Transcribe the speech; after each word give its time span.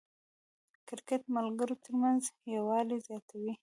کرکټ 0.87 1.21
د 1.27 1.31
ملګرو 1.35 1.75
ترمنځ 1.85 2.21
یووالی 2.53 2.97
زیاتوي. 3.07 3.53